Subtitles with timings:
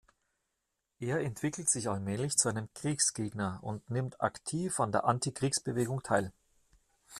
[0.99, 6.33] Er entwickelt sich allmählich zu einem Kriegsgegner und nimmt aktiv an der Antikriegsbewegung teil.